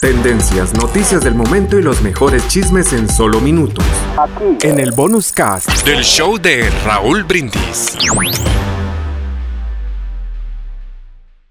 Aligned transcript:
Tendencias, 0.00 0.72
noticias 0.72 1.22
del 1.22 1.34
momento 1.34 1.78
y 1.78 1.82
los 1.82 2.00
mejores 2.00 2.48
chismes 2.48 2.94
en 2.94 3.06
solo 3.06 3.38
minutos. 3.38 3.84
En 4.62 4.80
el 4.80 4.92
bonus 4.92 5.30
cast 5.30 5.68
del 5.84 6.02
show 6.02 6.38
de 6.38 6.70
Raúl 6.86 7.22
Brindis. 7.24 7.98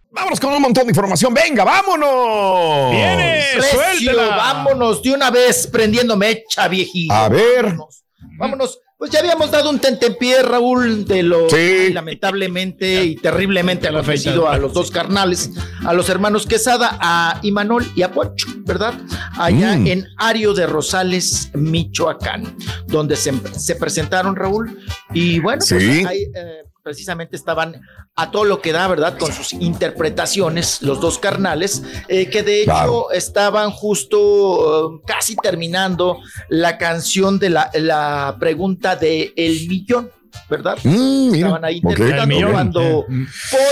Vámonos 0.09 0.39
con 0.39 0.51
un 0.51 0.63
montón 0.63 0.85
de 0.85 0.89
información. 0.89 1.31
Venga, 1.31 1.63
vámonos. 1.63 2.89
Viene, 2.89 3.43
suéltela. 3.69 4.35
Vámonos 4.35 5.03
de 5.03 5.13
una 5.13 5.29
vez 5.29 5.67
prendiendo 5.67 6.17
mecha, 6.17 6.67
viejito. 6.67 7.13
A 7.13 7.29
ver. 7.29 7.65
Vámonos. 7.65 8.03
vámonos. 8.39 8.79
Pues 8.99 9.11
ya 9.11 9.19
habíamos 9.21 9.49
dado 9.49 9.69
un 9.69 9.79
tentempié, 9.79 10.43
Raúl, 10.43 11.05
de 11.05 11.23
lo 11.23 11.47
que 11.47 11.89
lamentablemente 11.93 13.05
y 13.05 13.15
terriblemente 13.15 13.87
han 13.87 13.95
a 13.95 14.57
los 14.57 14.73
dos 14.73 14.91
carnales, 14.91 15.51
a 15.85 15.93
los 15.93 16.09
hermanos 16.09 16.45
Quesada, 16.45 16.97
a 16.99 17.39
Imanol 17.43 17.89
y 17.95 18.01
a 18.01 18.11
Poncho, 18.11 18.47
¿verdad? 18.65 18.93
Allá 19.37 19.77
Mm. 19.77 19.87
en 19.87 20.07
Ario 20.17 20.53
de 20.53 20.67
Rosales, 20.67 21.49
Michoacán, 21.53 22.53
donde 22.87 23.15
se, 23.15 23.31
se 23.57 23.75
presentaron, 23.77 24.35
Raúl. 24.35 24.77
Y 25.13 25.39
bueno, 25.39 25.63
pues 25.67 25.81
Sí. 25.81 26.03
ahí, 26.05 26.23
eh, 26.35 26.63
precisamente 26.83 27.35
estaban 27.35 27.81
a 28.15 28.31
todo 28.31 28.45
lo 28.45 28.61
que 28.61 28.71
da, 28.71 28.87
¿verdad? 28.87 29.17
Con 29.17 29.31
sus 29.33 29.53
interpretaciones, 29.53 30.81
los 30.81 30.99
dos 31.01 31.19
carnales, 31.19 31.83
eh, 32.07 32.29
que 32.29 32.43
de 32.43 32.61
hecho 32.61 32.71
Claro. 32.71 33.11
estaban 33.11 33.71
justo 33.71 34.97
eh, 34.97 35.01
casi 35.05 35.35
terminando 35.35 36.19
la 36.49 36.77
canción 36.77 37.39
de 37.39 37.49
la, 37.49 37.69
la 37.73 38.37
pregunta 38.39 38.95
de 38.95 39.33
El 39.35 39.67
Millón. 39.67 40.11
¿Verdad? 40.47 40.77
Mm, 40.83 41.31
mira, 41.31 41.37
Estaban 41.47 41.65
ahí 41.65 41.77
interpretando 41.77 42.27
millón. 42.35 42.51
cuando 42.51 43.05
Mm. 43.07 43.25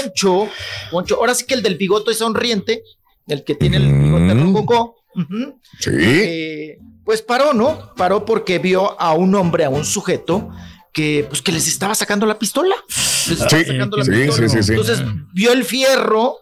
Poncho, 0.04 0.48
Poncho, 0.92 1.16
ahora 1.18 1.34
sí 1.36 1.46
que 1.46 1.54
el 1.54 1.62
del 1.62 1.76
bigote 1.78 2.14
sonriente, 2.14 2.84
el 3.28 3.44
que 3.44 3.56
tiene 3.56 3.78
el 3.78 3.94
bigote 3.94 4.34
rococó, 4.34 4.96
ujú, 5.16 5.60
Sí. 5.80 5.92
eh, 5.94 6.78
pues 7.06 7.22
paró, 7.22 7.54
¿no? 7.54 7.94
Paró 7.96 8.26
porque 8.26 8.58
vio 8.60 9.00
a 9.00 9.14
un 9.14 9.34
hombre, 9.36 9.66
a 9.66 9.70
un 9.70 9.86
sujeto 9.86 10.50
que 10.94 11.26
pues 11.30 11.42
que 11.42 11.52
les 11.52 11.68
estaba 11.68 11.94
sacando 11.96 12.26
la 12.26 12.40
pistola. 12.40 12.76
Les 12.88 13.32
estaba 13.42 13.50
Sí, 13.50 13.66
sacando 13.66 13.98
la 13.98 14.06
sí, 14.06 14.12
pistola. 14.12 14.50
sí, 14.50 14.58
sí, 14.58 14.64
sí. 14.64 14.72
Entonces 14.72 15.00
vio 15.34 15.52
el 15.54 15.64
fierro 15.66 16.38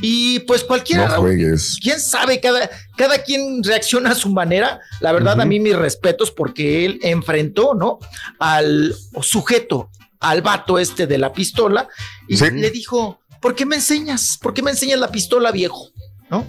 y 0.00 0.40
pues 0.40 0.64
cualquiera. 0.64 1.08
No 1.08 1.16
juegues. 1.22 1.78
Quién 1.82 2.00
sabe, 2.00 2.40
cada, 2.40 2.68
cada 2.96 3.22
quien 3.22 3.62
reacciona 3.62 4.10
a 4.10 4.14
su 4.14 4.30
manera. 4.30 4.80
La 5.00 5.12
verdad, 5.12 5.40
a 5.40 5.44
mí 5.44 5.60
mis 5.60 5.76
respetos 5.76 6.30
porque 6.30 6.84
él 6.86 6.98
enfrentó, 7.02 7.74
¿no? 7.74 7.98
Al 8.38 8.94
sujeto, 9.22 9.90
al 10.20 10.42
vato 10.42 10.78
este 10.78 11.06
de 11.06 11.18
la 11.18 11.32
pistola 11.32 11.88
y 12.28 12.36
Sí. 12.36 12.50
le 12.50 12.70
dijo, 12.70 13.20
¿por 13.40 13.54
qué 13.54 13.66
me 13.66 13.76
enseñas? 13.76 14.38
¿Por 14.40 14.54
qué 14.54 14.62
me 14.62 14.70
enseñas 14.70 14.98
la 14.98 15.10
pistola, 15.10 15.50
viejo? 15.52 15.88
¿No? 16.30 16.46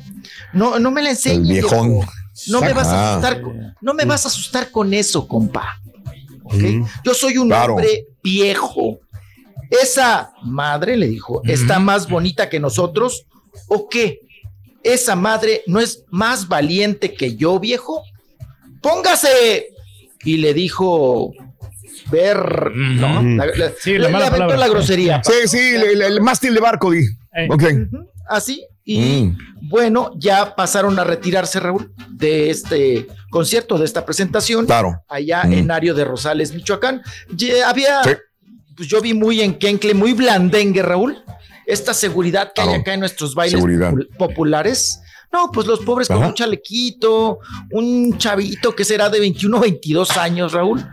No, 0.53 0.77
no 0.79 0.91
me 0.91 1.01
la 1.01 1.09
enseñes. 1.11 1.39
El 1.47 1.53
viejón. 1.53 1.89
viejo. 1.97 2.11
No 2.47 2.61
me 2.61 2.73
vas 2.73 2.87
a 2.87 3.11
asustar, 3.11 3.41
con- 3.41 3.75
no 3.81 3.93
me 3.93 4.05
vas 4.05 4.25
a 4.25 4.29
asustar 4.29 4.71
con 4.71 4.93
eso, 4.93 5.27
compa. 5.27 5.79
¿Ok? 6.43 6.53
Mm. 6.53 6.85
Yo 7.03 7.13
soy 7.13 7.37
un 7.37 7.47
Claro. 7.49 7.73
hombre 7.75 8.05
viejo. 8.23 8.99
Esa 9.69 10.33
madre 10.43 10.97
le 10.97 11.07
dijo, 11.07 11.41
está 11.45 11.79
más 11.79 12.09
bonita 12.09 12.49
que 12.49 12.59
nosotros, 12.59 13.25
¿o 13.67 13.87
qué? 13.87 14.19
Esa 14.83 15.15
madre 15.15 15.63
no 15.67 15.79
es 15.79 16.03
más 16.09 16.47
valiente 16.47 17.13
que 17.13 17.35
yo, 17.35 17.59
viejo. 17.59 18.03
Póngase. 18.81 19.67
Y 20.23 20.37
le 20.37 20.53
dijo, 20.53 21.31
ver, 22.11 22.71
¿no? 22.75 23.21
La- 23.23 23.45
la- 23.45 23.71
Sí, 23.79 23.97
la 23.97 24.07
le- 24.07 24.13
mala 24.13 24.25
le 24.25 24.27
aventó 24.27 24.47
palabra. 24.47 24.57
la 24.57 24.67
grosería. 24.67 25.21
Sí, 25.23 25.47
sí, 25.47 25.57
el, 25.75 26.01
el 26.01 26.21
mástil 26.21 26.53
de 26.53 26.59
barco, 26.59 26.91
di. 26.91 27.05
Ok. 27.49 27.63
Así. 28.29 28.65
Y 28.83 28.99
Mm. 29.25 29.37
bueno, 29.69 30.11
ya 30.17 30.55
pasaron 30.55 30.97
a 30.99 31.03
retirarse, 31.03 31.59
Raúl, 31.59 31.93
de 32.09 32.49
este 32.49 33.07
concierto, 33.29 33.77
de 33.77 33.85
esta 33.85 34.05
presentación. 34.05 34.65
Claro. 34.65 35.01
Allá 35.07 35.43
Mm. 35.43 35.53
en 35.53 35.71
Ario 35.71 35.93
de 35.93 36.03
Rosales, 36.03 36.53
Michoacán. 36.53 37.01
Ya 37.35 37.69
había, 37.69 38.03
Sí. 38.03 38.11
pues 38.75 38.87
yo 38.87 38.99
vi 39.01 39.13
muy 39.13 39.41
en 39.41 39.55
Kencle, 39.55 39.93
muy 39.93 40.13
blandengue, 40.13 40.81
Raúl. 40.81 41.23
Esta 41.67 41.93
seguridad 41.93 42.51
que 42.53 42.61
hay 42.61 42.73
acá 42.73 42.93
en 42.93 42.99
nuestros 43.01 43.33
bailes 43.35 43.61
popul- 43.61 44.07
populares. 44.17 44.99
No, 45.33 45.49
pues 45.51 45.65
los 45.65 45.79
pobres 45.79 46.07
con 46.09 46.17
Ajá. 46.17 46.27
un 46.27 46.33
chalequito, 46.33 47.39
un 47.71 48.17
chavito 48.17 48.75
que 48.75 48.83
será 48.83 49.09
de 49.09 49.19
21, 49.19 49.59
22 49.61 50.17
años, 50.17 50.51
Raúl. 50.51 50.85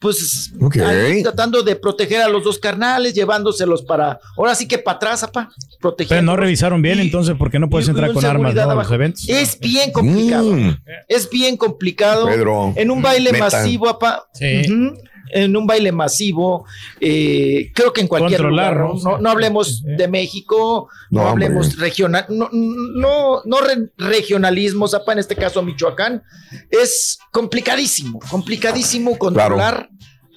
Pues 0.00 0.50
Ok. 0.58 0.76
ahí 0.78 1.22
tratando 1.22 1.62
de 1.62 1.76
proteger 1.76 2.22
a 2.22 2.28
los 2.28 2.42
dos 2.42 2.58
carnales, 2.58 3.12
llevándoselos 3.12 3.82
para, 3.82 4.18
ahora 4.38 4.54
sí 4.54 4.66
que 4.66 4.78
para 4.78 4.96
atrás, 4.96 5.22
apá, 5.22 5.50
protegiendo. 5.80 6.14
Pero 6.20 6.22
no 6.22 6.36
revisaron 6.36 6.80
bien, 6.80 7.00
entonces, 7.00 7.36
¿por 7.36 7.50
qué 7.50 7.58
no 7.58 7.68
puedes 7.68 7.86
y- 7.88 7.90
entrar 7.90 8.10
y 8.10 8.14
con 8.14 8.24
armas 8.24 8.54
¿no? 8.54 8.70
a 8.70 8.74
los 8.74 8.90
eventos? 8.90 9.28
Es 9.28 9.58
bien 9.60 9.92
complicado. 9.92 10.50
Mm. 10.52 10.78
Es 11.08 11.28
bien 11.28 11.58
complicado. 11.58 12.26
Pedro, 12.26 12.72
En 12.76 12.90
un 12.90 13.02
baile 13.02 13.32
masivo, 13.34 13.88
apá. 13.90 14.24
Sí. 14.32 14.62
En 15.30 15.56
un 15.56 15.66
baile 15.66 15.92
masivo, 15.92 16.66
eh, 17.00 17.70
creo 17.74 17.92
que 17.92 18.00
en 18.02 18.08
cualquier 18.08 18.40
Controlar, 18.40 18.76
lugar, 18.76 18.94
¿no? 19.02 19.18
¿no? 19.18 19.30
Hablemos 19.30 19.82
de 19.82 20.08
México, 20.08 20.88
no, 21.10 21.22
No, 21.22 21.28
hablemos 21.28 21.68
hombre. 21.68 21.80
regional, 21.80 22.26
no, 22.28 22.48
no, 22.52 23.42
no 23.44 23.60
re- 23.60 23.90
regionalismos, 23.96 24.92
apá, 24.94 25.12
en 25.12 25.20
este 25.20 25.34
caso 25.36 25.62
Michoacán, 25.62 26.22
es 26.70 27.18
complicadísimo, 27.30 28.20
complicadísimo 28.30 29.16
controlar 29.16 29.88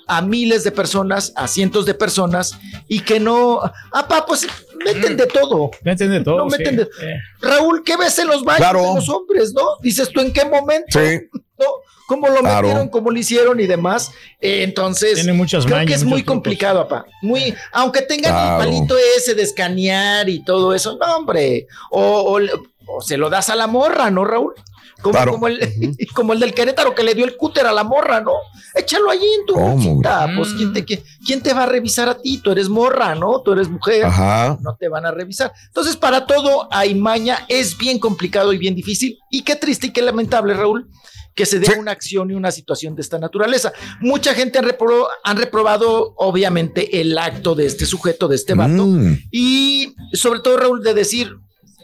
a 0.08 0.22
miles 0.22 0.64
de 0.64 0.72
personas, 0.72 1.34
a 1.36 1.48
cientos 1.48 1.86
de 1.86 1.94
personas, 1.96 2.58
y 2.88 3.00
que 3.00 3.20
no, 3.20 3.60
apá, 3.92 4.24
pues 4.26 4.48
meten 4.86 5.18
de 5.18 5.26
todo. 5.26 5.72
Meten 5.84 6.12
de 6.12 6.22
todo. 6.22 6.38
No 6.38 6.50
sí. 6.52 6.58
meten 6.60 6.76
de- 6.78 6.84
Eh, 6.84 7.18
Raúl, 7.42 7.84
¿qué 7.84 7.98
ves 7.98 8.18
en 8.20 8.28
los 8.28 8.44
baños 8.44 8.60
Claro. 8.60 8.82
de 8.84 8.96
los 8.96 9.10
hombres, 9.10 9.52
no? 9.54 9.64
Dices 9.82 10.10
tú, 10.10 10.22
¿en 10.22 10.32
qué 10.32 10.46
momento? 10.46 11.00
Sí. 11.00 11.22
¿No? 11.58 11.66
¿Cómo 12.08 12.28
lo 12.28 12.40
Claro. 12.42 12.68
metieron? 12.68 12.90
¿Cómo 12.90 13.10
lo 13.12 13.18
hicieron 13.18 13.60
y 13.60 13.66
demás? 13.68 14.12
Eh, 14.42 14.64
entonces, 14.64 15.16
Tiene 15.16 15.34
muchas 15.34 15.66
creo 15.66 15.78
mañas, 15.78 15.88
que 15.90 15.96
es 15.96 16.04
muy 16.04 16.22
trucos. 16.22 16.34
complicado, 16.34 16.88
papá. 16.88 17.06
Muy, 17.22 17.54
aunque 17.72 18.02
tengan 18.02 18.34
Claro. 18.34 18.62
el 18.64 18.68
palito 18.68 18.96
ese 19.18 19.34
de 19.36 19.44
escanear 19.44 20.28
y 20.30 20.44
todo 20.44 20.74
eso, 20.74 20.98
no, 21.00 21.16
hombre. 21.18 21.68
O, 21.92 22.40
o 22.88 23.02
se 23.02 23.18
lo 23.18 23.30
das 23.30 23.50
a 23.50 23.56
la 23.56 23.68
morra, 23.68 24.12
¿no, 24.12 24.26
Raúl? 24.26 24.54
Como, 25.02 25.14
Claro. 25.14 25.32
como, 25.34 25.48
el, 25.48 25.60
como 26.16 26.34
el 26.34 26.40
del 26.40 26.54
Querétaro 26.54 26.94
que 26.96 27.04
le 27.04 27.14
dio 27.16 27.26
el 27.26 27.36
cúter 27.38 27.66
a 27.68 27.72
la 27.72 27.84
morra, 27.84 28.22
¿no? 28.22 28.32
Échalo 28.76 29.10
allí 29.10 29.26
en 29.40 29.46
tu 29.46 29.54
¿Cómo? 29.54 29.76
bolsita. 29.76 30.28
Pues, 30.36 30.50
¿quién 30.54 30.74
te, 30.74 30.86
qué- 30.86 31.04
¿quién 31.26 31.42
te 31.42 31.54
va 31.54 31.64
a 31.64 31.66
revisar 31.68 32.08
a 32.10 32.18
ti? 32.22 32.40
Tú 32.40 32.52
eres 32.52 32.70
morra, 32.70 33.16
¿no? 33.16 33.42
Tú 33.42 33.54
eres 33.54 33.68
mujer 33.70 34.06
Ajá. 34.06 34.58
no 34.62 34.76
te 34.76 34.90
van 34.90 35.06
a 35.06 35.12
revisar. 35.12 35.52
Entonces, 35.68 35.96
para 35.98 36.26
todo 36.26 36.68
hay 36.72 36.94
maña, 36.96 37.46
es 37.50 37.78
bien 37.78 38.00
complicado 38.00 38.52
y 38.54 38.58
bien 38.58 38.76
difícil. 38.76 39.18
Y 39.30 39.44
qué 39.44 39.56
triste 39.56 39.88
y 39.88 39.92
qué 39.92 40.02
lamentable, 40.02 40.54
Raúl, 40.54 40.88
que 41.36 41.46
se 41.46 41.60
dé 41.60 41.68
Sí. 41.68 41.74
una 41.78 41.92
acción 41.92 42.32
y 42.32 42.34
una 42.34 42.50
situación 42.50 42.96
de 42.96 43.02
esta 43.02 43.20
naturaleza. 43.20 43.74
Mucha 44.00 44.34
gente 44.34 44.58
han, 44.58 44.66
repro- 44.66 45.08
han 45.24 45.38
reprobado, 45.38 46.14
obviamente, 46.18 47.02
el 47.02 47.18
acto 47.18 47.54
de 47.56 47.66
este 47.66 47.86
sujeto, 47.86 48.28
de 48.30 48.38
este 48.38 48.54
vato. 48.54 48.86
Mm. 48.88 49.18
Y 49.32 49.94
sobre 50.14 50.40
todo, 50.40 50.56
Raúl, 50.58 50.82
de 50.82 50.94
decir, 50.94 51.36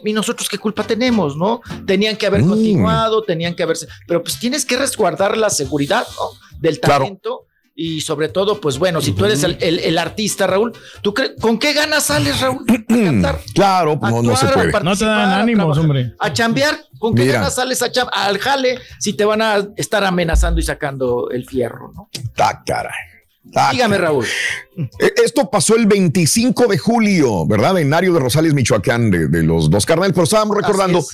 ¿y 0.04 0.12
nosotros 0.14 0.48
qué 0.48 0.58
culpa 0.58 0.84
tenemos, 0.84 1.36
no? 1.36 1.60
Tenían 1.86 2.16
que 2.16 2.26
haber 2.26 2.42
Mm. 2.42 2.48
continuado, 2.48 3.22
tenían 3.22 3.54
que 3.54 3.62
haberse. 3.62 3.86
Pero 4.08 4.22
pues 4.22 4.38
tienes 4.38 4.64
que 4.64 4.76
resguardar 4.76 5.36
la 5.36 5.50
seguridad, 5.50 6.06
¿no? 6.16 6.58
Del 6.58 6.80
Claro. 6.80 7.04
Y 7.74 8.02
sobre 8.02 8.28
todo, 8.28 8.60
pues 8.60 8.78
bueno, 8.78 9.00
si 9.00 9.12
tú 9.12 9.24
eres 9.24 9.42
el, 9.44 9.56
el- 9.60 9.78
el 9.78 9.96
artista, 9.98 10.46
Raúl, 10.46 10.72
¿tú 11.02 11.14
¿con 11.40 11.58
qué 11.58 11.72
ganas 11.72 12.04
sales, 12.04 12.40
Raúl? 12.40 12.64
A 12.68 12.84
cantar. 12.94 13.40
Claro, 13.54 13.98
no, 14.00 14.22
no 14.22 14.36
se 14.36 14.46
actuar, 14.46 14.70
puede. 14.70 14.76
a 14.76 14.80
No 14.80 14.96
te 14.96 15.04
dan 15.04 15.18
a 15.30 15.40
ánimos, 15.40 15.74
trabajar, 15.76 15.84
hombre. 15.84 16.14
A 16.18 16.32
chambear, 16.32 16.78
¿con 16.98 17.14
qué 17.14 17.22
Mira. 17.22 17.34
ganas 17.34 17.54
sales 17.54 17.82
a 17.82 17.86
al 18.12 18.38
jale 18.38 18.78
si 18.98 19.14
te 19.14 19.24
van 19.24 19.40
a 19.42 19.66
estar 19.76 20.04
amenazando 20.04 20.60
y 20.60 20.64
sacando 20.64 21.30
el 21.30 21.46
fierro, 21.46 21.92
¿no? 21.94 22.08
Ta, 22.34 22.62
caray. 22.64 22.92
Ta, 23.52 23.70
Dígame. 23.72 23.98
Raúl. 23.98 24.24
Eh, 25.00 25.12
Esto 25.24 25.50
pasó 25.50 25.74
el 25.74 25.86
25 25.86 26.66
de 26.68 26.78
julio, 26.78 27.44
¿verdad? 27.46 27.76
En 27.78 27.92
Ario 27.92 28.12
de 28.14 28.20
Rosales, 28.20 28.54
Michoacán, 28.54 29.10
de, 29.10 29.26
de 29.28 29.42
los 29.42 29.68
dos 29.68 29.84
carnales. 29.84 30.12
Pero 30.14 30.24
estábamos 30.24 30.56
recordando 30.56 30.98
es. 31.00 31.08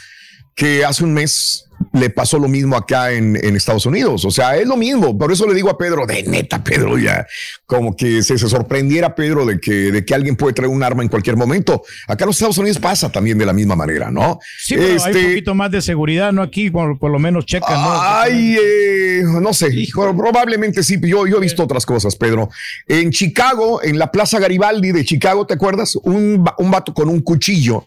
Que 0.59 0.85
hace 0.85 1.05
un 1.05 1.15
mes 1.15 1.67
le 1.93 2.11
pasó 2.11 2.41
lo 2.41 2.49
mismo 2.49 2.77
acá 2.77 3.13
en, 3.13 3.37
en 3.37 3.55
Estados 3.55 3.87
Unidos. 3.87 4.25
O 4.25 4.31
sea, 4.33 4.57
es 4.57 4.67
lo 4.67 4.77
mismo. 4.77 5.17
Por 5.17 5.31
eso 5.31 5.47
le 5.47 5.55
digo 5.55 5.71
a 5.71 5.79
Pedro, 5.79 6.05
de 6.05 6.25
neta, 6.25 6.65
Pedro, 6.65 6.99
ya 6.99 7.25
como 7.65 7.95
que 7.95 8.25
se, 8.25 8.37
se 8.37 8.49
sorprendiera 8.49 9.15
Pedro 9.15 9.47
de 9.47 9.61
que, 9.61 9.93
de 9.93 10.05
que 10.05 10.15
alguien 10.17 10.35
puede 10.35 10.55
traer 10.55 10.73
un 10.73 10.83
arma 10.83 11.05
en 11.05 11.09
cualquier 11.09 11.37
momento. 11.37 11.85
Acá 12.09 12.25
en 12.25 12.27
los 12.27 12.37
Estados 12.37 12.59
Unidos 12.59 12.81
pasa 12.81 13.09
también 13.13 13.39
de 13.39 13.47
la 13.47 13.53
misma 13.53 13.77
manera, 13.77 14.11
¿no? 14.11 14.41
Sí, 14.59 14.75
pero 14.75 14.89
hay 14.89 14.97
Este, 14.97 15.19
un 15.19 15.25
poquito 15.27 15.55
más 15.55 15.71
de 15.71 15.81
seguridad, 15.81 16.33
¿no? 16.33 16.43
Aquí 16.43 16.71
por, 16.71 16.99
por 16.99 17.13
lo 17.13 17.21
menos 17.21 17.47
checan, 17.47 17.81
¿no? 17.81 17.91
Ay, 17.93 18.57
eh, 18.61 19.23
no 19.41 19.55
sé, 19.55 19.71
pero 19.95 20.17
probablemente 20.17 20.83
sí. 20.83 20.99
Yo, 21.01 21.29
yo 21.29 21.37
he 21.37 21.41
visto 21.41 21.63
otras 21.63 21.87
cosas, 21.87 22.17
Pedro. 22.17 22.51
En 22.89 23.13
Chicago, 23.13 23.81
en 23.85 23.97
la 23.97 24.11
Plaza 24.11 24.41
Garibaldi 24.41 24.91
de 24.91 25.05
Chicago, 25.05 25.47
¿te 25.47 25.55
acuerdas? 25.55 25.95
Un, 26.03 26.45
un 26.59 26.71
vato 26.73 26.93
con 26.93 27.09
un 27.09 27.21
cuchillo. 27.21 27.87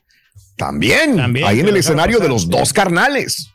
También, 0.65 1.17
También, 1.17 1.47
ahí 1.47 1.59
en 1.59 1.67
el 1.69 1.77
escenario 1.77 2.17
de 2.17 2.23
dejaron 2.23 2.35
los 2.35 2.47
dos 2.49 2.71
carnales. 2.71 3.49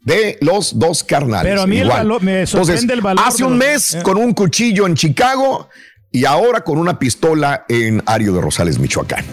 De 0.00 0.36
los 0.40 0.78
dos 0.78 1.04
carnales. 1.04 1.48
Pero 1.50 1.62
a 1.62 1.66
mí 1.66 1.76
el 1.76 1.84
igual. 1.84 1.98
valor- 1.98 2.22
me 2.22 2.46
sorprende 2.46 2.72
Entonces, 2.72 2.96
el 2.96 3.00
valor 3.02 3.24
Hace 3.26 3.44
un 3.44 3.50
los- 3.50 3.58
mes 3.58 3.94
eh. 3.94 4.02
con 4.02 4.16
un 4.16 4.32
cuchillo 4.32 4.86
en 4.86 4.94
Chicago 4.94 5.68
y 6.10 6.24
ahora 6.24 6.62
con 6.64 6.78
una 6.78 6.98
pistola 6.98 7.64
en 7.68 8.02
Ario 8.06 8.32
de 8.32 8.40
Rosales, 8.40 8.78
Michoacán. 8.78 9.24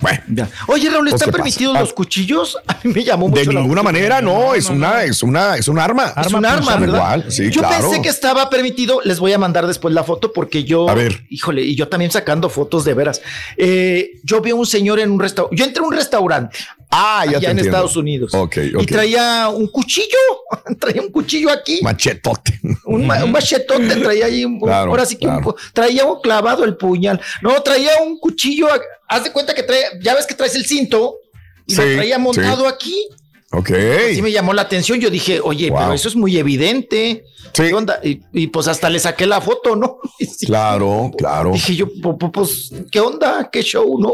Bueno. 0.00 0.48
Oye, 0.68 0.90
Raúl, 0.90 1.08
Pues, 1.08 1.14
¿están 1.14 1.26
¿qué 1.26 1.32
pasa? 1.32 1.32
permitidos 1.32 1.76
Ah. 1.76 1.80
los 1.80 1.92
cuchillos? 1.92 2.58
A 2.66 2.76
mí 2.84 2.92
me 2.94 3.04
llamó 3.04 3.28
mucho 3.28 3.42
De 3.50 3.54
ninguna 3.54 3.82
manera, 3.82 4.20
no, 4.20 4.38
No, 4.38 4.54
es 4.54 4.68
no, 4.68 4.76
una, 4.76 4.90
no. 4.94 4.98
es 5.00 5.22
una, 5.22 5.56
es 5.56 5.68
un 5.68 5.78
arma. 5.78 6.12
Es 6.20 6.32
un 6.32 6.44
Arma. 6.44 6.76
¿verdad? 6.76 6.94
Igual, 6.96 7.24
sí, 7.32 7.50
yo 7.50 7.60
claro. 7.62 7.82
pensé 7.88 8.02
que 8.02 8.08
estaba 8.08 8.48
permitido. 8.50 9.00
Les 9.04 9.18
voy 9.18 9.32
a 9.32 9.38
mandar 9.38 9.66
después 9.66 9.94
la 9.94 10.04
foto 10.04 10.32
porque 10.32 10.64
yo. 10.64 10.88
A 10.88 10.94
ver. 10.94 11.24
Híjole, 11.30 11.62
y 11.62 11.74
yo 11.74 11.88
también 11.88 12.10
sacando 12.10 12.48
fotos 12.48 12.84
de 12.84 12.94
veras. 12.94 13.22
Eh, 13.56 14.12
yo 14.22 14.40
vi 14.40 14.50
a 14.50 14.54
un 14.54 14.66
señor 14.66 14.98
en 15.00 15.10
un 15.10 15.20
restaurante. 15.20 15.56
Yo 15.56 15.64
entré 15.64 15.82
a 15.82 15.86
un 15.86 15.92
restaurante 15.92 16.56
Ah, 16.88 17.24
ya 17.24 17.30
allá 17.32 17.40
te 17.40 17.44
en 17.46 17.50
entiendo. 17.50 17.70
Estados 17.78 17.96
Unidos. 17.96 18.32
Y 18.80 18.86
traía 18.86 19.48
un 19.48 19.66
cuchillo. 19.68 20.06
traía 20.78 21.02
un 21.02 21.10
cuchillo 21.10 21.50
aquí. 21.50 21.80
Machetote. 21.82 22.60
Un, 22.84 23.06
ma- 23.06 23.24
un 23.24 23.32
machetote 23.32 23.96
traía 23.96 24.26
ahí, 24.26 24.44
un- 24.44 24.60
Claro, 24.60 24.90
ahora 24.92 25.04
sí 25.04 25.16
que 25.16 25.26
un 25.26 25.32
claro. 25.38 25.50
pu- 25.56 25.56
traía 25.72 26.04
un 26.04 26.20
clavado 26.20 26.64
el 26.64 26.76
puñal. 26.76 27.20
No, 27.42 27.60
traía 27.62 27.90
un 28.04 28.18
cuchillo. 28.18 28.68
Haz 29.08 29.24
de 29.24 29.32
cuenta 29.32 29.54
que 29.54 29.62
trae, 29.62 29.84
ya 30.00 30.14
ves 30.14 30.26
que 30.26 30.34
traes 30.34 30.54
el 30.54 30.66
cinto 30.66 31.18
y 31.66 31.74
lo 31.74 31.82
traía 31.82 32.18
montado 32.18 32.66
aquí. 32.66 33.08
Ok. 33.52 33.70
Sí 34.14 34.22
me 34.22 34.32
llamó 34.32 34.52
la 34.52 34.62
atención. 34.62 34.98
Yo 35.00 35.08
dije, 35.10 35.40
oye, 35.42 35.70
Wow. 35.70 35.78
pero 35.78 35.92
eso 35.92 36.08
es 36.08 36.16
muy 36.16 36.36
evidente. 36.36 37.24
Sí. 37.54 37.62
¿Qué 37.62 37.74
onda? 37.74 38.00
Y, 38.02 38.20
y, 38.32 38.48
pues 38.48 38.66
hasta 38.68 38.90
le 38.90 38.98
saqué 38.98 39.24
la 39.24 39.40
foto, 39.40 39.76
¿no? 39.76 39.98
Sí, 40.18 40.46
Claro, 40.46 41.10
claro. 41.16 41.52
Dije 41.52 41.76
yo, 41.76 41.86
pu- 41.86 42.18
pu- 42.18 42.30
pues, 42.32 42.70
¿qué 42.90 43.00
onda? 43.00 43.48
¿Qué 43.50 43.62
show, 43.62 43.98
no? 44.00 44.10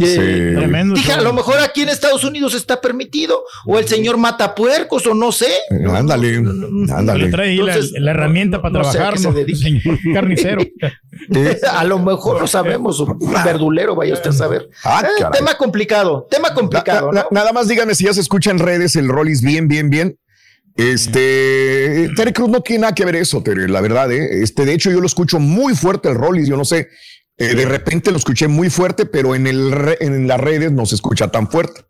Eh, 0.00 0.06
Sí. 0.06 0.56
Tremendo. 0.56 0.94
Dije, 0.94 1.12
a 1.12 1.20
lo 1.20 1.32
mejor 1.32 1.58
aquí 1.58 1.82
en 1.82 1.88
Estados 1.90 2.22
Unidos 2.24 2.54
está 2.54 2.80
permitido, 2.80 3.42
o 3.66 3.78
el 3.78 3.86
señor 3.88 4.16
mata 4.16 4.54
puercos, 4.54 5.06
o 5.06 5.14
no 5.14 5.32
sé. 5.32 5.48
Eh, 5.70 5.84
Ándale, 5.92 6.40
Le 6.40 6.92
ándale. 6.92 7.28
trae 7.30 7.50
ahí 7.50 7.56
la, 7.56 7.74
Entonces, 7.74 8.00
la 8.00 8.12
herramienta 8.12 8.62
para 8.62 8.72
no 8.74 8.80
trabajar. 8.90 9.18
Señor 9.18 9.98
carnicero. 10.14 10.62
A 11.72 11.84
lo 11.84 11.98
mejor 11.98 12.40
lo 12.40 12.46
sabemos, 12.46 13.00
un 13.00 13.18
verdulero, 13.44 13.94
vaya 13.96 14.14
usted 14.14 14.30
a 14.30 14.32
saber. 14.32 14.68
Ah, 14.84 15.02
Eh, 15.04 15.24
tema 15.32 15.54
complicado, 15.56 16.26
tema 16.30 16.48
na- 16.50 16.54
complicado. 16.54 17.12
na- 17.12 17.22
¿no? 17.22 17.28
Nada 17.32 17.52
más 17.52 17.66
dígame 17.68 17.94
si 17.94 18.04
ya 18.04 18.14
se 18.14 18.20
escucha 18.20 18.50
en 18.50 18.58
redes 18.68 18.96
el 18.96 19.08
Rollis 19.08 19.40
bien, 19.42 19.66
bien, 19.68 19.90
bien. 19.90 20.16
Este, 20.76 22.08
Tere 22.16 22.32
Cruz 22.32 22.48
no 22.48 22.60
tiene 22.60 22.82
nada 22.82 22.94
que 22.94 23.04
ver 23.04 23.16
eso, 23.16 23.42
Tere, 23.42 23.68
la 23.68 23.80
verdad, 23.80 24.10
¿eh? 24.12 24.42
Este, 24.42 24.64
de 24.64 24.72
hecho, 24.74 24.90
yo 24.90 25.00
lo 25.00 25.06
escucho 25.06 25.38
muy 25.38 25.74
fuerte 25.74 26.08
el 26.08 26.14
Rollis, 26.14 26.48
yo 26.48 26.56
no 26.56 26.64
sé, 26.64 26.88
eh, 27.36 27.54
de 27.54 27.64
repente 27.66 28.10
lo 28.10 28.16
escuché 28.16 28.48
muy 28.48 28.70
fuerte, 28.70 29.06
pero 29.06 29.34
en, 29.34 29.46
el 29.46 29.70
re- 29.72 29.98
en 30.00 30.26
las 30.26 30.40
redes 30.40 30.72
no 30.72 30.86
se 30.86 30.94
escucha 30.96 31.28
tan 31.28 31.48
fuerte. 31.50 31.82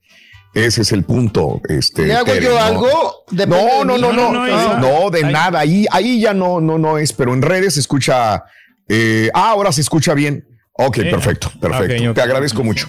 Ese 0.55 0.81
es 0.83 0.93
el 0.93 1.05
punto. 1.05 1.61
Este, 1.69 2.07
¿Le 2.07 2.15
hago 2.15 2.27
Tere, 2.27 2.45
yo 2.47 2.51
¿no? 2.55 2.59
algo? 2.61 2.89
No, 3.31 3.37
de 3.37 3.47
no, 3.47 3.85
no, 3.85 3.99
no, 3.99 4.13
no, 4.13 4.47
no, 4.47 4.79
no, 4.79 5.11
de 5.11 5.25
ahí- 5.25 5.33
nada. 5.33 5.61
Ahí, 5.61 5.87
ahí 5.91 6.21
ya 6.21 6.33
no, 6.33 6.61
no, 6.61 6.79
no 6.79 6.97
es, 6.99 7.13
pero 7.13 7.35
en 7.35 7.43
redes 7.43 7.75
se 7.75 7.81
escucha. 7.81 8.43
eh, 8.89 9.31
ah, 9.35 9.51
ahora 9.51 9.71
se 9.73 9.83
escucha 9.83 10.15
bien. 10.15 10.48
Ok, 10.81 10.99
Eh, 10.99 11.11
perfecto, 11.11 11.51
perfecto. 11.61 12.15
Te 12.15 12.23
agradezco 12.23 12.63
mucho. 12.63 12.87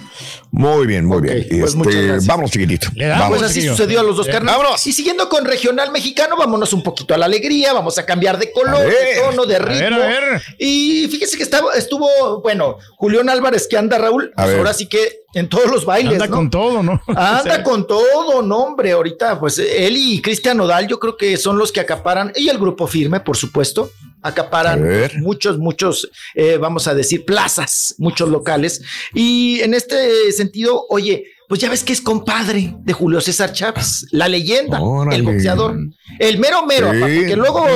Muy 0.52 0.86
bien, 0.86 1.06
muy 1.06 1.22
bien. 1.22 1.44
pues 1.50 1.74
Este, 1.74 2.02
gracias. 2.04 2.28
vámonos, 2.28 2.52
chiquitito. 2.52 2.88
Le 2.94 3.08
damos. 3.08 3.24
Vamos. 3.24 3.38
Pues 3.40 3.50
así 3.52 3.68
sucedió 3.68 4.00
a 4.00 4.04
los 4.04 4.16
dos 4.16 4.28
carnales. 4.28 4.58
vámonos. 4.60 4.86
Y 4.86 4.94
siguiendo 4.94 5.28
con 5.28 5.44
regional 5.46 5.92
mexicano, 5.92 6.38
vámonos 6.38 6.72
un 6.74 6.84
poquito 6.84 7.16
a 7.16 7.18
la 7.18 7.26
alegría, 7.26 7.74
vamos 7.74 7.98
a 7.98 8.06
cambiar 8.06 8.38
de 8.38 8.52
color, 8.52 8.76
A 8.76 8.82
de 8.84 8.96
tono, 9.26 9.46
de 9.48 9.56
A 9.56 9.60
ritmo. 9.60 9.80
ver, 9.80 9.94
a 9.94 9.98
ver. 9.98 10.42
Y 10.60 11.08
fíjese 11.10 11.36
que 11.36 11.42
estaba, 11.44 11.74
estuvo, 11.74 12.42
bueno, 12.44 12.78
Julián 12.98 13.28
Álvarez 13.28 13.68
que 13.68 13.76
anda, 13.78 13.98
Raúl, 13.98 14.32
A 14.36 14.44
pues 14.44 14.48
ver. 14.50 14.58
ahora 14.60 14.74
sí 14.76 14.86
que 14.86 15.22
en 15.34 15.50
todos 15.50 15.66
los 15.72 15.84
bailes, 15.84 16.14
Anda 16.14 16.28
¿no? 16.28 16.36
con 16.36 16.50
todo, 16.52 16.84
¿no? 16.84 17.02
Anda 17.08 17.56
Sí. 17.58 17.64
con 17.64 17.88
todo, 17.88 18.44
no, 18.44 18.58
hombre. 18.58 18.92
Ahorita, 18.92 19.40
pues 19.40 19.58
él 19.58 19.96
y 19.98 20.22
Cristian 20.22 20.58
Nodal, 20.58 20.88
yo 20.88 21.00
creo 21.00 21.18
que 21.18 21.38
son 21.38 21.58
los 21.58 21.72
que 21.72 21.80
acaparan, 21.80 22.32
y 22.36 22.50
el 22.50 22.60
grupo 22.60 22.86
firme, 22.86 23.20
por 23.20 23.36
supuesto, 23.36 23.92
A 23.92 24.09
acaparan 24.22 24.84
muchos, 25.22 25.58
muchos, 25.60 26.10
eh, 26.36 26.58
vamos 26.58 26.88
a 26.88 26.94
decir, 26.94 27.26
plazas, 27.26 27.96
muchos 27.98 28.30
locales. 28.30 28.82
Y 29.14 29.60
en 29.62 29.74
este 29.74 30.32
sentido, 30.32 30.86
oye, 30.90 31.26
pues 31.48 31.60
ya 31.62 31.70
ves 31.70 31.84
que 31.84 31.94
es 31.94 32.02
compadre 32.02 32.76
de 32.82 32.94
Julio 32.94 33.22
César 33.22 33.52
Chávez, 33.54 34.06
la 34.12 34.28
leyenda, 34.28 34.80
Órale. 34.82 35.16
el 35.16 35.24
boxeador, 35.24 35.76
el 36.20 36.38
mero 36.38 36.64
mero, 36.68 36.92
Sí. 36.94 37.00
porque 37.00 37.36
luego, 37.36 37.68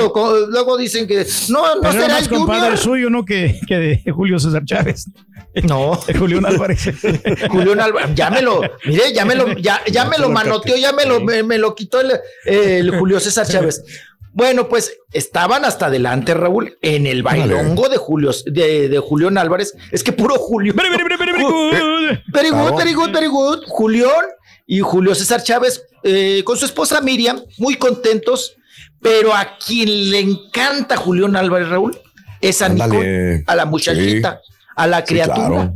luego 0.47 0.77
dicen 0.77 1.07
que 1.07 1.25
no, 1.49 1.75
no 1.75 1.81
Pero 1.81 1.93
será 1.93 2.07
más 2.09 2.23
el 2.23 2.29
compadre 2.29 2.59
Junior. 2.61 2.77
suyo, 2.77 3.09
¿no? 3.09 3.25
Que, 3.25 3.59
que 3.67 3.75
de 3.79 4.11
Julio 4.11 4.37
César 4.37 4.63
Chávez. 4.63 5.07
No. 5.63 5.95
Julián 6.19 6.45
Álvarez. 6.45 6.83
Julián 7.49 7.79
Álvarez, 7.79 8.11
ya 8.13 8.29
me 8.29 8.43
lo, 8.43 8.61
mire, 8.85 9.11
ya 9.11 9.25
me 9.25 9.33
lo, 9.33 9.53
ya, 9.57 9.81
ya 9.91 10.05
me 10.05 10.19
lo 10.19 10.29
manoteó, 10.29 10.75
ya 10.77 10.93
me 10.93 11.05
lo, 11.05 11.19
me, 11.21 11.41
me 11.41 11.57
lo 11.57 11.73
quitó 11.73 12.01
el, 12.01 12.11
el 12.45 12.95
Julio 12.99 13.19
César 13.19 13.47
Chávez. 13.47 13.83
Bueno, 14.33 14.67
pues 14.67 14.97
estaban 15.11 15.63
hasta 15.63 15.85
adelante, 15.85 16.33
Raúl, 16.33 16.77
en 16.81 17.05
el 17.05 17.21
bailongo 17.21 17.87
de 17.87 17.97
Julio, 17.97 18.31
de, 18.47 18.89
de 18.89 18.99
Julián 18.99 19.37
Álvarez. 19.37 19.75
Es 19.91 20.03
que 20.03 20.11
puro 20.11 20.35
Julio. 20.35 20.73
Very, 20.75 20.89
very, 20.89 21.03
very, 21.03 21.17
very, 21.17 21.31
very 21.31 21.43
good. 21.43 22.17
Very 22.27 22.49
good, 22.49 22.75
very 22.77 22.93
good, 22.93 23.11
very 23.11 23.27
good. 23.27 23.59
Julián 23.67 24.25
y 24.65 24.79
Julio 24.79 25.13
César 25.13 25.43
Chávez 25.43 25.83
eh, 26.03 26.41
con 26.45 26.57
su 26.57 26.65
esposa 26.65 26.99
Miriam, 27.01 27.41
muy 27.59 27.75
contentos, 27.75 28.55
pero 29.01 29.33
a 29.35 29.57
quien 29.63 30.09
le 30.09 30.19
encanta 30.19 30.97
Julián 30.97 31.35
Álvarez, 31.35 31.69
Raúl, 31.69 31.95
es 32.41 32.61
a. 32.61 32.69
Nicole, 32.69 33.43
a 33.45 33.55
la 33.55 33.65
muchachita, 33.65 34.41
a 34.75 34.87
la 34.87 34.99
Sí, 34.99 35.05
criatura 35.13 35.47
claro. 35.47 35.73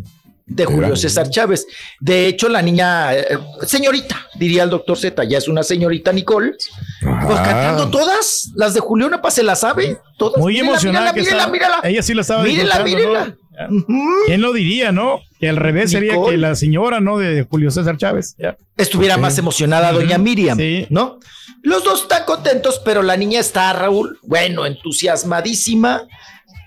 De 0.48 0.66
Julio. 0.66 0.96
César 0.96 1.30
Chávez. 1.30 1.68
De 2.00 2.28
hecho, 2.28 2.48
la 2.50 2.62
niña, 2.62 3.14
eh, 3.14 3.38
señorita, 3.66 4.28
diría 4.36 4.64
el 4.64 4.70
doctor 4.70 4.98
Z, 4.98 5.24
ya 5.26 5.38
es 5.38 5.48
una 5.48 5.62
señorita 5.62 6.12
Nicole, 6.14 6.54
pues 7.02 7.40
Ajá. 7.40 7.44
cantando 7.44 7.90
todas, 7.90 8.52
las 8.56 8.74
de 8.74 8.80
Julián 8.80 9.14
Apa 9.14 9.30
se 9.30 9.44
las 9.44 9.60
sabe, 9.60 9.98
todas. 10.18 10.42
Muy 10.42 10.58
emocionada 10.58 11.14
que 11.14 11.22
mírala, 11.22 11.48
mírala. 11.48 11.80
Ella 11.84 12.02
sí 12.02 12.14
la 12.14 12.22
estaba 12.22 12.44
Mírela, 12.44 12.84
mírela. 12.84 13.36
¿no? 13.70 14.16
¿Quién 14.28 14.42
lo 14.42 14.54
diría, 14.54 14.92
no? 14.92 15.20
Que 15.40 15.50
al 15.50 15.58
revés 15.58 15.92
sería 15.92 16.14
que 16.30 16.38
la 16.38 16.56
señora, 16.56 17.00
¿no? 17.00 17.18
De 17.18 17.46
Julio 17.50 17.70
César 17.72 17.98
Chávez. 17.98 18.36
Estuviera 18.78 19.18
más 19.18 19.38
emocionada 19.38 19.92
doña 19.92 20.18
Miriam, 20.18 20.58
Sí. 20.58 20.88
¿no? 20.90 21.20
Los 21.64 21.84
dos 21.84 22.04
están 22.04 22.24
contentos, 22.26 22.80
pero 22.86 23.02
la 23.02 23.18
niña 23.18 23.40
está, 23.40 23.74
Raúl, 23.74 24.20
bueno, 24.22 24.66
entusiasmadísima 24.66 26.04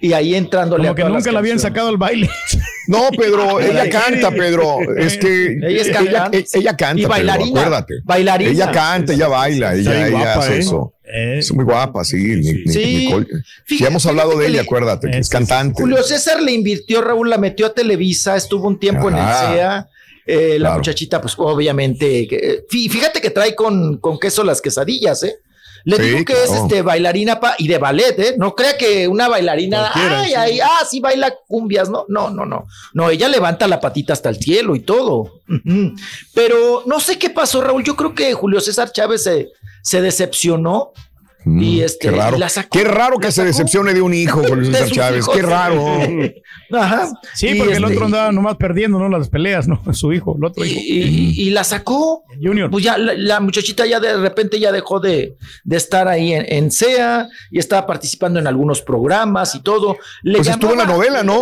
y 0.01 0.13
ahí 0.15 0.35
entrándole 0.35 0.83
Como 0.89 0.93
a 0.93 0.95
que 0.97 1.05
nunca 1.05 1.33
la 1.33 1.39
habían 1.39 1.59
sacado 1.61 1.89
al 1.89 1.97
baile. 1.97 2.29
No, 2.91 3.09
Pedro, 3.17 3.61
ella 3.61 3.89
canta, 3.89 4.31
Pedro. 4.31 4.79
Es 4.97 5.17
que 5.17 5.53
Ella 5.63 5.69
es 5.83 5.89
ella, 5.89 5.93
cantante. 5.99 6.39
ella- 6.39 6.47
ella 6.55 6.77
canta, 6.77 6.95
Y 6.95 7.03
Pedro, 7.03 7.09
bailarina. 7.11 7.61
acuérdate. 7.61 7.95
Bailarina. 8.05 8.51
Ella 8.51 8.71
canta, 8.73 9.13
ella 9.13 9.29
baila, 9.29 9.75
ella, 9.75 10.07
ella 10.09 10.11
guapa, 10.11 10.33
hace 10.41 10.57
¿eh? 10.57 10.59
eso. 10.59 10.95
Eh, 11.05 11.37
Es 11.39 11.53
muy 11.53 11.65
guapa, 11.65 12.05
sí. 12.05 12.17
Ni- 12.17 12.53
ni- 12.65 12.73
Sí. 12.73 12.97
Nicole. 13.07 13.27
Fíjate- 13.65 13.83
ya 13.85 13.89
hemos 13.89 14.07
hablado 14.07 14.37
de 14.39 14.47
ella, 14.49 14.63
acuérdate, 14.63 15.11
que 15.11 15.19
es 15.19 15.29
cantante. 15.29 15.83
Julio 15.83 16.03
César 16.03 16.41
le 16.43 16.53
invirtió, 16.53 17.01
Raúl, 17.03 17.31
la 17.31 17.39
metió 17.39 17.67
a 17.67 17.75
Televisa, 17.75 18.37
estuvo 18.37 18.67
un 18.69 18.79
tiempo 18.79 19.09
en 19.09 19.17
el. 19.17 19.25
CEA. 19.25 19.89
eh, 20.27 20.51
la 20.61 20.69
Claro. 20.69 20.77
muchachita, 20.77 21.21
pues 21.21 21.35
obviamente, 21.39 22.29
fíjate 22.69 23.21
que 23.21 23.31
trae 23.31 23.55
con, 23.57 23.99
con 23.99 24.19
queso 24.19 24.45
las 24.45 24.61
quesadillas, 24.61 25.23
¿eh? 25.25 25.35
Le 25.85 25.97
Sí, 25.97 26.03
digo 26.03 26.25
que 26.25 26.33
es 26.45 26.51
este 26.53 26.83
bailarina 26.83 27.41
pa- 27.41 27.55
y 27.59 27.69
de 27.69 27.79
ballet, 27.79 28.19
¿eh? 28.19 28.35
No 28.39 28.55
crea 28.55 28.77
que 28.77 29.09
una 29.09 29.29
bailarina, 29.29 29.91
Cualquiera, 29.93 30.21
ay, 30.21 30.29
sí. 30.29 30.35
ay, 30.37 30.61
ah, 30.61 30.85
sí 30.89 31.01
baila 31.01 31.35
cumbias, 31.47 31.89
no, 31.89 32.05
no, 32.09 32.31
no, 32.31 32.45
no. 32.45 32.67
No, 32.93 33.11
ella 33.11 33.29
levanta 33.29 33.67
la 33.69 33.81
patita 33.81 34.13
hasta 34.13 34.29
el 34.29 34.37
cielo 34.37 34.75
y 34.77 34.81
todo. 34.81 35.41
Pero 36.35 36.83
no 36.87 37.01
sé 37.01 37.19
qué 37.19 37.31
pasó, 37.31 37.61
Raúl. 37.61 37.85
Yo 37.85 37.97
creo 37.97 38.15
que 38.15 38.33
Julio 38.35 38.61
César 38.61 38.93
Chávez 38.93 39.23
se, 39.25 39.49
se 39.83 40.01
decepcionó 40.03 40.93
Mm, 41.45 41.63
y 41.63 41.81
este, 41.81 42.09
qué 42.11 42.17
raro. 42.17 42.37
la 42.37 42.49
sacó, 42.51 42.69
qué 42.79 42.85
raro 42.85 43.19
que 43.19 43.29
la 43.29 43.33
se 43.33 43.45
decepcione 43.45 43.95
de 43.95 44.03
un 44.03 44.13
hijo, 44.13 44.43
Julio 44.47 44.69
De 44.71 44.77
César 44.77 44.91
Chávez. 44.91 45.27
Qué 45.27 45.41
raro. 45.41 45.85
Ajá. 46.73 47.09
Sí, 47.35 47.49
Y 47.49 47.55
porque 47.59 47.75
el 47.75 47.83
este, 47.85 47.95
otro 47.95 48.07
andaba 48.07 48.31
nomás 48.33 48.57
perdiendo, 48.57 48.99
¿no? 48.99 49.09
Las 49.09 49.29
peleas, 49.29 49.67
¿no? 49.67 49.83
Su 49.95 50.13
hijo, 50.13 50.37
el 50.39 50.45
otro 50.45 50.65
y, 50.65 50.69
hijo. 50.69 50.81
y- 50.83 51.43
y 51.47 51.51
la 51.51 51.65
sacó. 51.65 52.25
Junior. 52.43 52.71
Pues 52.71 52.85
ya 52.85 52.99
la, 52.99 53.15
la 53.15 53.41
muchachita 53.41 53.87
ya 53.87 54.01
de 54.01 54.17
repente 54.19 54.61
ya 54.61 54.71
dejó 54.71 55.01
de, 55.01 55.37
de 55.65 55.77
estar 55.77 56.09
ahí 56.09 56.33
en, 56.35 56.45
en 56.49 56.71
SEA 56.71 57.29
y 57.51 57.59
estaba 57.59 57.87
participando 57.87 58.39
en 58.39 58.47
algunos 58.47 58.83
programas 58.83 59.55
y 59.55 59.63
todo. 59.63 59.97
Le 60.23 60.37
Pues 60.39 60.49
estuvo 60.49 60.73
en 60.73 60.79
la 60.79 60.87
novela, 60.87 61.23
¿no? 61.23 61.41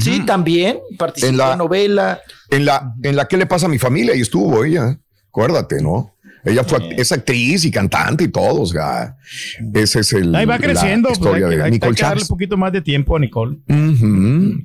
Sí, 0.00 0.20
también 0.24 0.78
participó 0.98 1.28
En 1.28 1.34
en 1.34 1.38
la- 1.38 1.48
la 1.48 1.56
novela. 1.56 2.20
En 2.50 2.64
la, 2.64 2.94
en 3.02 3.16
la 3.16 3.26
que 3.26 3.36
le 3.36 3.46
pasa 3.46 3.66
a 3.66 3.68
mi 3.68 3.78
familia 3.78 4.14
y 4.14 4.20
estuvo 4.20 4.64
ella. 4.64 4.98
Acuérdate, 5.28 5.82
¿no? 5.82 6.14
Ella 6.44 6.64
fue, 6.64 6.94
es 6.96 7.12
actriz 7.12 7.64
y 7.64 7.70
cantante 7.70 8.24
y 8.24 8.28
todo. 8.28 8.62
O 8.62 8.66
sea, 8.66 9.16
ese 9.74 10.00
es 10.00 10.12
el. 10.12 10.34
Ahí 10.34 10.44
va 10.44 10.58
la 10.58 10.64
creciendo. 10.64 11.08
Pues 11.08 11.18
historia 11.18 11.46
hay, 11.46 11.50
que- 11.52 11.56
de 11.56 11.62
hay- 11.62 11.66
hay 11.66 11.70
Nicole 11.72 11.94
que 11.94 12.02
darle 12.02 12.14
Chávez. 12.16 12.22
un 12.22 12.28
poquito 12.36 12.56
más 12.56 12.72
de 12.72 12.80
tiempo 12.80 13.16
a 13.16 13.20
Nicole. 13.20 13.58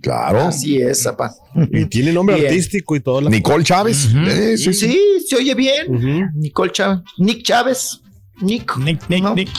Claro. 0.02 0.42
Así 0.48 0.78
es, 0.82 1.04
zapá. 1.04 1.34
Y 1.72 1.86
tiene 1.86 2.12
nombre 2.14 2.36
Bien. 2.36 2.48
artístico 2.48 2.96
y 2.96 3.00
todo. 3.00 3.30
Nicole 3.30 3.64
Chávez. 3.64 4.10
Eh, 4.16 4.58
Sí, 4.58 4.74
sí, 4.74 4.74
sí. 4.74 4.88
sí, 4.92 5.26
se 5.28 5.36
oye 5.36 5.54
bien. 5.56 6.30
Nicole 6.36 6.72
Chávez. 6.72 7.00
Nick 7.18 7.44
Chávez. 7.44 8.02
Nick. 8.42 8.78
Nick, 8.78 9.10
Nick, 9.10 9.24
¿no? 9.24 9.34
Nick. 9.36 9.50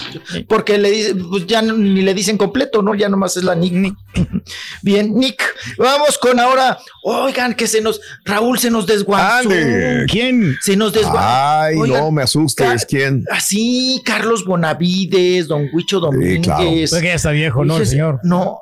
Porque 0.47 0.79
le 0.79 0.91
dicen, 0.91 1.29
pues 1.29 1.47
ya 1.47 1.63
no- 1.63 1.75
ni 1.77 2.03
le 2.03 2.15
dicen 2.15 2.39
completo, 2.39 2.81
¿no? 2.83 2.95
Ya 2.95 3.09
nomás 3.09 3.37
es 3.37 3.43
la 3.45 3.55
Nick. 3.55 3.95
Bien, 4.83 5.15
Nick. 5.15 5.43
Vamos 5.79 6.17
con 6.19 6.39
ahora. 6.39 6.79
Oigan, 7.03 7.55
que 7.55 7.67
se 7.67 7.81
nos. 7.81 8.01
Raúl 8.25 8.59
se 8.59 8.71
nos 8.71 8.87
desguazó. 8.87 9.49
¿Quién? 10.09 10.57
Se 10.63 10.77
nos 10.77 10.93
desguazó. 10.93 11.19
Ay, 11.21 11.77
Oigan, 11.77 12.01
no 12.05 12.11
me 12.13 12.23
asustes. 12.23 12.87
¿Quién? 12.87 13.25
Así, 13.31 14.01
Carlos 14.05 14.45
Bonavides, 14.45 15.49
don 15.49 15.69
Huicho 15.73 16.01
Domínguez. 16.01 16.43
claro. 16.43 16.65
Pues 16.71 16.93
que 16.95 17.03
ya 17.09 17.15
está 17.15 17.31
viejo, 17.31 17.65
¿no? 17.65 17.77
El 17.79 17.87
señor. 17.87 18.21
No. 18.23 18.61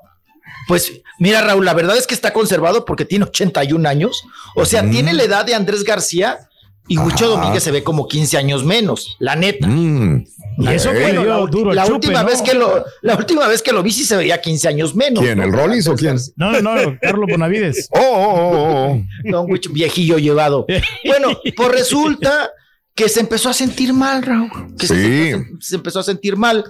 Pues 0.69 0.93
mira, 1.19 1.43
Raúl, 1.43 1.65
la 1.65 1.75
verdad 1.75 1.97
es 1.97 2.07
que 2.07 2.15
está 2.15 2.33
conservado 2.33 2.85
porque 2.85 3.05
tiene 3.05 3.25
81 3.27 3.87
años. 3.89 4.23
O 4.57 4.65
sea, 4.65 4.89
tiene 4.89 5.13
la 5.13 5.23
edad 5.25 5.45
de 5.45 5.55
Andrés 5.55 5.85
García 5.85 6.39
y 6.89 6.99
Huicho. 6.99 7.29
Domínguez 7.29 7.63
se 7.63 7.71
ve 7.71 7.83
como 7.83 8.07
15 8.09 8.37
años 8.39 8.65
menos, 8.65 9.17
la 9.19 9.35
neta. 9.37 9.67
Mm, 9.67 10.25
Y 10.59 10.69
eso 10.69 10.91
fue 10.91 11.01
Bueno, 11.03 11.25
la, 11.25 11.37
duro 11.47 11.73
la 11.75 11.83
chupe, 11.85 11.95
última 11.95 12.23
¿no? 12.23 12.29
vez 12.29 12.41
que 12.43 12.55
lo, 12.55 12.85
la 13.03 13.17
última 13.17 13.47
vez 13.49 13.61
que 13.63 13.73
lo 13.73 13.83
vi 13.83 13.91
sí 13.93 14.05
se 14.05 14.17
veía 14.17 14.41
15 14.41 14.69
años 14.69 14.95
menos. 14.95 15.23
¿Quién, 15.23 15.39
¿no? 15.39 15.45
el 15.45 15.53
Rollis 15.53 15.87
o 15.89 15.95
quién? 15.97 16.17
No, 16.37 16.53
no, 16.53 16.61
no, 16.63 16.97
Carlos 17.03 17.27
Bonavides. 17.29 17.89
Oh, 17.91 17.99
oh, 18.01 18.35
oh, 18.35 18.93
oh. 18.93 19.03
Don 19.31 19.51
Huicho, 19.51 19.71
viejillo 19.73 20.19
llevado. 20.19 20.65
Bueno, 21.05 21.39
pues 21.57 21.69
resulta 21.71 22.51
que 22.95 23.09
se 23.09 23.21
empezó 23.21 23.51
a 23.51 23.53
sentir 23.53 23.93
mal, 23.93 24.23
Raúl. 24.23 24.51
Que 24.79 24.87
Sí. 24.87 24.95
se, 24.95 25.45
se 25.61 25.75
empezó 25.77 26.01
a 26.01 26.03
sentir 26.03 26.37
mal 26.37 26.65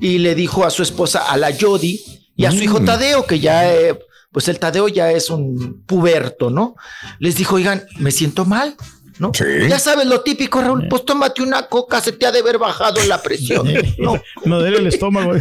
y 0.00 0.18
le 0.18 0.34
dijo 0.34 0.64
a 0.64 0.70
su 0.70 0.82
esposa, 0.82 1.30
a 1.30 1.36
la 1.36 1.50
Jody, 1.58 2.00
y 2.36 2.44
a 2.44 2.50
su 2.52 2.62
hijo 2.62 2.80
Mm. 2.80 2.84
Tadeo, 2.84 3.26
que 3.26 3.40
ya, 3.40 3.72
eh, 3.74 3.98
pues 4.32 4.48
el 4.48 4.58
Tadeo 4.58 4.86
ya 4.88 5.10
es 5.12 5.30
un 5.30 5.82
puberto, 5.86 6.50
¿no? 6.50 6.74
Les 7.18 7.36
dijo, 7.36 7.56
oigan, 7.56 7.84
me 7.98 8.10
siento 8.12 8.44
mal. 8.44 8.74
¿No? 9.18 9.30
Sí. 9.32 9.44
Ya 9.68 9.78
sabes 9.78 10.06
lo 10.06 10.22
típico, 10.22 10.60
Raúl, 10.60 10.88
pues 10.88 11.04
tómate 11.04 11.42
una 11.42 11.68
coca, 11.68 12.00
se 12.00 12.12
te 12.12 12.26
ha 12.26 12.32
de 12.32 12.40
haber 12.40 12.58
bajado 12.58 13.00
la 13.06 13.22
presión. 13.22 13.66
No, 14.44 14.58
duele 14.58 14.78
el 14.78 14.86
estómago. 14.88 15.32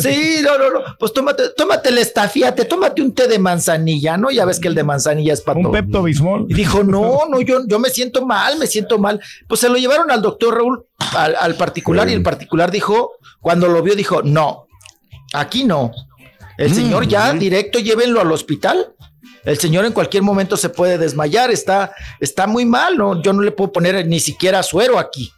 Sí, 0.00 0.38
no, 0.42 0.58
no, 0.58 0.70
no. 0.70 0.80
Pues 0.98 1.12
tómate, 1.12 1.50
tómate 1.56 1.90
el 1.90 1.98
estafiate, 1.98 2.64
tómate 2.64 3.02
un 3.02 3.14
té 3.14 3.28
de 3.28 3.38
manzanilla, 3.38 4.16
¿no? 4.16 4.30
Ya 4.30 4.44
ves 4.44 4.58
que 4.58 4.68
el 4.68 4.74
de 4.74 4.82
manzanilla 4.82 5.32
es 5.32 5.40
para 5.40 5.58
Un 5.58 5.64
todo. 5.64 5.72
Pepto 5.72 6.02
Bismol. 6.02 6.46
Y 6.48 6.54
dijo, 6.54 6.82
no, 6.82 7.20
no, 7.28 7.40
yo, 7.40 7.60
yo 7.66 7.78
me 7.78 7.90
siento 7.90 8.26
mal, 8.26 8.58
me 8.58 8.66
siento 8.66 8.98
mal. 8.98 9.20
Pues 9.46 9.60
se 9.60 9.68
lo 9.68 9.76
llevaron 9.76 10.10
al 10.10 10.22
doctor 10.22 10.56
Raúl, 10.56 10.86
al, 11.14 11.36
al 11.38 11.54
particular, 11.54 12.08
y 12.08 12.14
el 12.14 12.22
particular 12.22 12.70
dijo, 12.70 13.12
cuando 13.40 13.68
lo 13.68 13.82
vio, 13.82 13.94
dijo, 13.94 14.22
no, 14.22 14.66
aquí 15.32 15.64
no. 15.64 15.92
El 16.56 16.74
señor 16.74 17.06
ya 17.06 17.32
directo 17.32 17.78
llévenlo 17.78 18.20
al 18.20 18.32
hospital. 18.32 18.94
El 19.48 19.58
señor 19.58 19.86
en 19.86 19.92
cualquier 19.92 20.22
momento 20.22 20.58
se 20.58 20.68
puede 20.68 20.98
desmayar, 20.98 21.50
está, 21.50 21.92
está 22.20 22.46
muy 22.46 22.66
mal, 22.66 22.98
¿no? 22.98 23.22
Yo 23.22 23.32
no 23.32 23.40
le 23.40 23.50
puedo 23.50 23.72
poner 23.72 24.06
ni 24.06 24.20
siquiera 24.20 24.62
suero 24.62 24.98
aquí. 24.98 25.32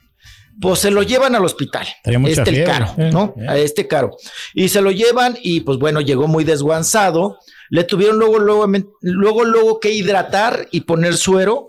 Pues 0.60 0.80
se 0.80 0.90
lo 0.90 1.04
llevan 1.04 1.36
al 1.36 1.44
hospital. 1.44 1.86
Este 2.26 2.50
el 2.50 2.64
caro, 2.64 2.92
eh, 2.98 3.10
¿no? 3.12 3.34
eh. 3.38 3.46
A 3.48 3.56
este 3.56 3.86
caro. 3.86 4.16
Y 4.52 4.68
se 4.68 4.82
lo 4.82 4.90
llevan 4.90 5.38
y 5.40 5.60
pues 5.60 5.78
bueno, 5.78 6.00
llegó 6.00 6.26
muy 6.26 6.42
desguanzado. 6.42 7.38
Le 7.70 7.84
tuvieron 7.84 8.18
luego, 8.18 8.40
luego, 8.40 8.66
luego, 9.00 9.44
luego 9.44 9.78
que 9.78 9.92
hidratar 9.92 10.66
y 10.72 10.80
poner 10.80 11.16
suero 11.16 11.68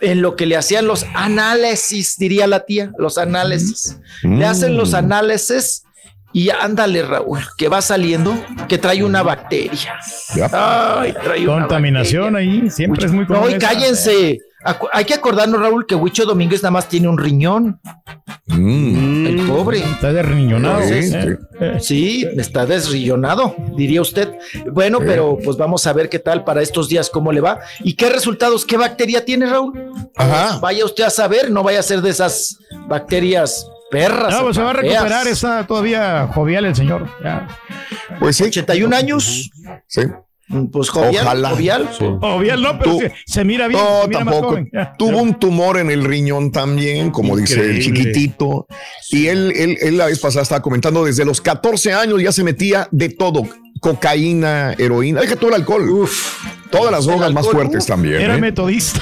en 0.00 0.20
lo 0.20 0.36
que 0.36 0.44
le 0.44 0.56
hacían 0.56 0.86
los 0.86 1.06
análisis, 1.14 2.18
diría 2.18 2.46
la 2.46 2.66
tía, 2.66 2.92
los 2.98 3.16
análisis. 3.16 3.98
Le 4.22 4.44
hacen 4.44 4.76
los 4.76 4.92
análisis 4.92 5.84
y 6.32 6.50
ándale, 6.50 7.02
Raúl, 7.02 7.40
que 7.56 7.68
va 7.68 7.82
saliendo, 7.82 8.34
que 8.68 8.78
trae 8.78 9.02
una 9.02 9.22
bacteria. 9.22 9.98
Ay, 10.52 11.12
trae 11.22 11.42
una 11.48 11.60
Contaminación 11.60 12.32
bacteria. 12.34 12.62
ahí, 12.64 12.70
siempre 12.70 13.06
es 13.06 13.12
muy 13.12 13.26
No, 13.28 13.48
y 13.48 13.58
cállense. 13.58 14.38
Acu- 14.62 14.90
Hay 14.92 15.06
que 15.06 15.14
acordarnos, 15.14 15.58
Raúl, 15.58 15.86
que 15.86 15.94
Huicho 15.94 16.26
Domínguez 16.26 16.62
nada 16.62 16.70
más 16.72 16.86
tiene 16.86 17.08
un 17.08 17.16
riñón. 17.16 17.80
Mm. 18.46 19.26
El 19.26 19.46
pobre. 19.46 19.78
Está 19.78 20.12
desriñonado. 20.12 20.82
Sí, 20.82 20.92
¿eh? 20.94 21.02
sí. 21.02 21.16
Eh, 21.60 21.76
Sí, 21.80 22.26
está 22.36 22.66
desrillonado, 22.66 23.54
diría 23.76 24.02
usted. 24.02 24.28
Bueno, 24.70 24.98
pero 25.00 25.38
pues 25.42 25.56
vamos 25.56 25.86
a 25.86 25.92
ver 25.94 26.10
qué 26.10 26.18
tal 26.18 26.44
para 26.44 26.60
estos 26.60 26.88
días, 26.90 27.08
cómo 27.08 27.32
le 27.32 27.40
va 27.40 27.60
y 27.80 27.94
qué 27.94 28.10
resultados, 28.10 28.66
qué 28.66 28.76
bacteria 28.76 29.24
tiene 29.24 29.46
Raúl. 29.46 29.72
Ajá. 30.16 30.58
Vaya 30.58 30.84
usted 30.84 31.04
a 31.04 31.10
saber, 31.10 31.50
no 31.50 31.62
vaya 31.62 31.80
a 31.80 31.82
ser 31.82 32.02
de 32.02 32.10
esas 32.10 32.58
bacterias 32.86 33.66
perras. 33.90 34.32
No, 34.34 34.42
pues 34.44 34.56
se 34.56 34.62
va 34.62 34.70
a 34.70 34.74
feas. 34.74 34.94
recuperar, 34.94 35.26
está 35.28 35.66
todavía 35.66 36.28
jovial 36.32 36.64
el 36.66 36.74
señor. 36.74 37.08
Ya. 37.22 37.48
Pues 38.18 38.36
sí. 38.36 38.44
81 38.44 38.94
años, 38.96 39.50
Sí. 39.86 40.02
pues 40.72 40.88
jovial, 40.90 41.24
Ojalá. 41.26 41.50
jovial. 41.50 41.88
Jovial 42.20 42.62
no, 42.62 42.78
pero 42.78 42.90
Tú- 42.92 43.00
se, 43.00 43.12
se 43.26 43.44
mira 43.44 43.68
bien. 43.68 43.80
No, 43.80 44.02
se 44.02 44.08
mira 44.08 44.24
más 44.24 44.34
tampoco. 44.34 44.48
joven. 44.50 44.70
Tuvo 44.98 45.18
un 45.18 45.34
tumor 45.38 45.78
en 45.78 45.90
el 45.90 46.04
riñón 46.04 46.50
también, 46.52 47.10
como 47.10 47.36
dice 47.36 47.60
el 47.60 47.80
chiquitito. 47.80 48.66
Y 49.10 49.26
él, 49.28 49.52
él, 49.56 49.76
él 49.80 49.96
la 49.98 50.06
vez 50.06 50.18
pasada 50.18 50.42
estaba 50.42 50.60
comentando, 50.62 51.04
desde 51.04 51.24
los 51.24 51.40
14 51.40 51.92
años 51.92 52.20
ya 52.22 52.32
se 52.32 52.42
metía 52.44 52.88
de 52.90 53.08
todo. 53.10 53.42
Cocaína, 53.80 54.74
heroína, 54.78 55.20
deja 55.22 55.36
todo 55.36 55.48
el 55.48 55.56
alcohol. 55.56 55.88
Uf, 55.88 56.44
Todas 56.70 56.92
las 56.92 57.04
drogas 57.04 57.32
más 57.32 57.48
fuertes 57.48 57.82
uf. 57.82 57.88
también. 57.88 58.20
Era 58.20 58.36
¿eh? 58.36 58.40
metodista. 58.40 59.00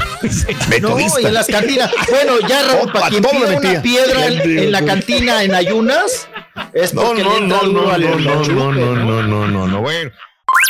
No, 0.80 0.99
y 0.99 1.26
en 1.26 1.35
las 1.35 1.47
cantinas. 1.47 1.90
Bueno, 2.08 2.40
ya 2.49 2.62
para 2.92 2.92
pa' 2.92 3.08
quien 3.11 3.23
metía. 3.23 3.70
una 3.70 3.82
piedra 3.82 4.26
en, 4.26 4.58
en 4.58 4.73
la 4.73 4.85
cantina 4.85 5.42
en 5.42 5.54
ayunas, 5.54 6.28
es 6.73 6.94
No, 6.94 7.02
porque 7.02 7.25
no, 7.25 7.30
le 7.30 7.38
entra 7.38 7.58
no, 7.58 7.68
duro 7.68 7.82
no, 7.82 7.90
al 7.90 8.00
no, 8.00 8.18
no, 8.18 8.42
no, 8.44 8.73
no, 8.73 8.94
no, 8.94 9.23
no, 9.23 9.49
no, 9.49 9.68
no, 9.68 9.80
bueno. 9.80 10.11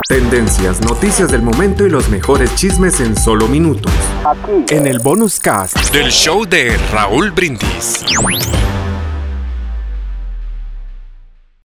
Tendencias, 0.09 0.81
noticias 0.81 1.31
del 1.31 1.43
momento 1.43 1.87
y 1.87 1.91
los 1.91 2.09
mejores 2.09 2.55
chismes 2.57 2.99
en 3.01 3.17
solo 3.17 3.47
minutos. 3.47 3.93
En 4.71 4.87
el 4.87 4.99
bonus 4.99 5.39
cast. 5.39 5.77
Del 5.93 6.11
show 6.11 6.45
de 6.45 6.77
Raúl 6.93 7.31
Brindis. 7.31 8.05